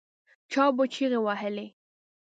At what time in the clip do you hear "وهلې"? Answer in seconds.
1.21-1.67